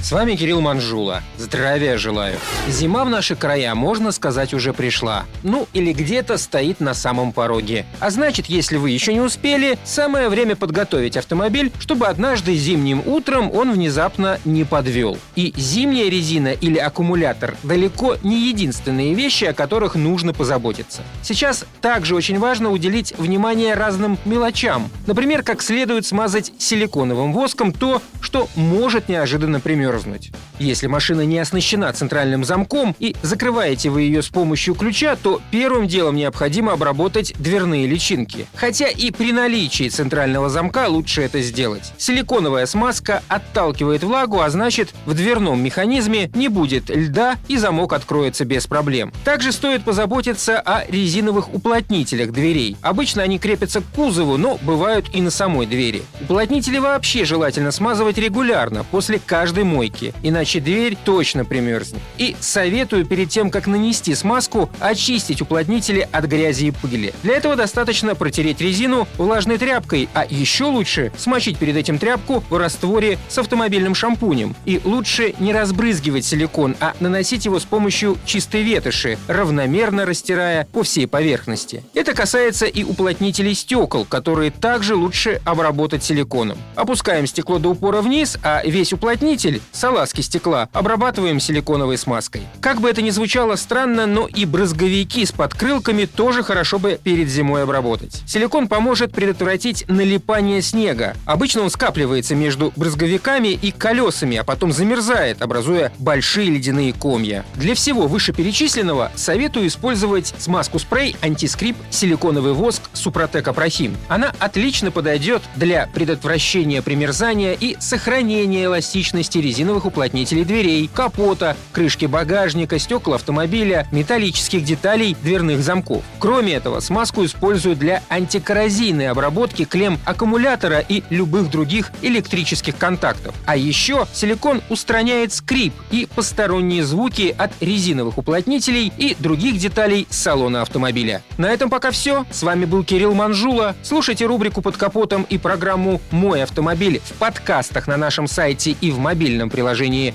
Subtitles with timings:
[0.00, 1.22] С вами Кирилл Манжула.
[1.36, 2.38] Здравия желаю.
[2.68, 5.24] Зима в наши края, можно сказать, уже пришла.
[5.42, 7.84] Ну, или где-то стоит на самом пороге.
[7.98, 13.50] А значит, если вы еще не успели, самое время подготовить автомобиль, чтобы однажды зимним утром
[13.52, 15.18] он внезапно не подвел.
[15.34, 21.02] И зимняя резина или аккумулятор далеко не единственные вещи, о которых нужно позаботиться.
[21.22, 24.90] Сейчас также очень важно уделить внимание разным мелочам.
[25.08, 30.32] Например, как следует смазать силиконовым воском то, что может неожиданно примерзнуть.
[30.58, 35.86] Если машина не оснащена центральным замком и закрываете вы ее с помощью ключа, то первым
[35.86, 38.46] делом необходимо обработать дверные личинки.
[38.54, 41.92] Хотя и при наличии центрального замка лучше это сделать.
[41.96, 48.44] Силиконовая смазка отталкивает влагу, а значит в дверном механизме не будет льда и замок откроется
[48.44, 49.12] без проблем.
[49.24, 52.76] Также стоит позаботиться о резиновых уплотнителях дверей.
[52.82, 56.02] Обычно они крепятся к кузову, но бывают и на самой двери.
[56.20, 62.00] Уплотнители вообще желательно смазывать регулярно, после каждой мойки, иначе дверь точно примерзнет.
[62.16, 67.12] И советую перед тем, как нанести смазку, очистить уплотнители от грязи и пыли.
[67.22, 72.56] Для этого достаточно протереть резину влажной тряпкой, а еще лучше смочить перед этим тряпку в
[72.56, 74.56] растворе с автомобильным шампунем.
[74.64, 80.82] И лучше не разбрызгивать силикон, а наносить его с помощью чистой ветоши, равномерно растирая по
[80.82, 81.84] всей поверхности.
[81.94, 86.58] Это касается и уплотнителей стекол, которые также лучше обработать силиконом.
[86.74, 90.37] Опускаем стекло до упора вниз, а весь уплотнитель салазки стекла
[90.72, 92.42] обрабатываем силиконовой смазкой.
[92.60, 97.28] Как бы это ни звучало странно, но и брызговики с подкрылками тоже хорошо бы перед
[97.28, 98.22] зимой обработать.
[98.26, 101.16] Силикон поможет предотвратить налипание снега.
[101.24, 107.44] Обычно он скапливается между брызговиками и колесами, а потом замерзает, образуя большие ледяные комья.
[107.54, 113.96] Для всего вышеперечисленного советую использовать смазку спрей антискрип силиконовый воск Супротек Апрохим.
[114.08, 122.78] Она отлично подойдет для предотвращения примерзания и сохранения эластичности резиновых уплотнителей дверей, капота, крышки багажника,
[122.78, 126.02] стекол автомобиля, металлических деталей дверных замков.
[126.18, 133.34] Кроме этого, смазку используют для антикоррозийной обработки клем аккумулятора и любых других электрических контактов.
[133.46, 140.62] А еще силикон устраняет скрип и посторонние звуки от резиновых уплотнителей и других деталей салона
[140.62, 141.22] автомобиля.
[141.36, 142.26] На этом пока все.
[142.30, 143.76] С вами был Кирилл Манжула.
[143.82, 148.98] Слушайте рубрику «Под капотом» и программу «Мой автомобиль» в подкастах на нашем сайте и в
[148.98, 150.14] мобильном приложении